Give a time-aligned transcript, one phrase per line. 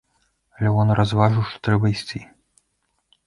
[0.63, 2.23] Лявон разважыў, што трэба ісці.